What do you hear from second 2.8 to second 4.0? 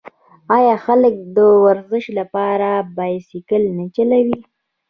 بایسکل نه